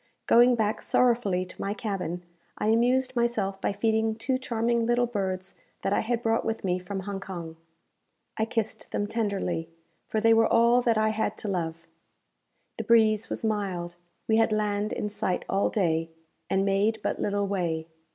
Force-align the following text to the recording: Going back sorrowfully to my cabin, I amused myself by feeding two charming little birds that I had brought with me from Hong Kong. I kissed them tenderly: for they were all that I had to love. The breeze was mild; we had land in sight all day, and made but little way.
Going 0.25 0.55
back 0.55 0.81
sorrowfully 0.81 1.45
to 1.45 1.61
my 1.61 1.75
cabin, 1.75 2.23
I 2.57 2.69
amused 2.69 3.15
myself 3.15 3.61
by 3.61 3.71
feeding 3.71 4.15
two 4.15 4.39
charming 4.39 4.83
little 4.87 5.05
birds 5.05 5.53
that 5.83 5.93
I 5.93 5.99
had 5.99 6.23
brought 6.23 6.43
with 6.43 6.63
me 6.63 6.79
from 6.79 7.01
Hong 7.01 7.19
Kong. 7.19 7.55
I 8.35 8.45
kissed 8.45 8.89
them 8.89 9.05
tenderly: 9.05 9.69
for 10.07 10.19
they 10.19 10.33
were 10.33 10.47
all 10.51 10.81
that 10.81 10.97
I 10.97 11.09
had 11.09 11.37
to 11.37 11.47
love. 11.47 11.85
The 12.79 12.83
breeze 12.83 13.29
was 13.29 13.43
mild; 13.43 13.95
we 14.27 14.37
had 14.37 14.51
land 14.51 14.91
in 14.91 15.07
sight 15.07 15.45
all 15.47 15.69
day, 15.69 16.09
and 16.49 16.65
made 16.65 16.99
but 17.03 17.21
little 17.21 17.45
way. 17.45 17.85